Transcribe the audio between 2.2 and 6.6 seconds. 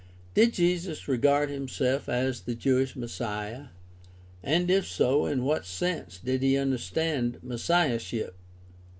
the Jewish Messiah, and if so in what sense did he